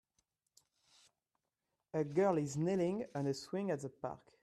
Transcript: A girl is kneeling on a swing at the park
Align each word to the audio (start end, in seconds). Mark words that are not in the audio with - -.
A 1.93 2.03
girl 2.03 2.39
is 2.39 2.57
kneeling 2.57 3.05
on 3.13 3.27
a 3.27 3.35
swing 3.35 3.69
at 3.69 3.81
the 3.81 3.89
park 3.89 4.33